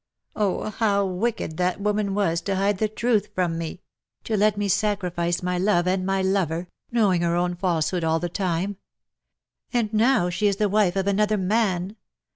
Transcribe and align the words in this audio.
"Oh! 0.35 0.71
how 0.71 1.05
wicked 1.05 1.57
that 1.57 1.79
woman 1.79 2.15
was 2.15 2.41
to 2.41 2.55
hide 2.55 2.79
the 2.79 2.87
truth 2.87 3.27
from 3.35 3.59
me— 3.59 3.81
to 4.23 4.35
let 4.35 4.57
me 4.57 4.67
sacrifice 4.67 5.43
my 5.43 5.59
love 5.59 5.85
and 5.87 6.03
my 6.07 6.23
lover— 6.23 6.67
knowing 6.91 7.21
her 7.21 7.35
own 7.35 7.53
falsehood 7.55 8.03
all 8.03 8.17
the 8.19 8.27
time. 8.27 8.77
And 9.71 9.93
now 9.93 10.31
she 10.31 10.47
is 10.47 10.55
the 10.55 10.69
wife 10.69 10.95
of 10.95 11.05
another 11.05 11.37
man! 11.37 11.97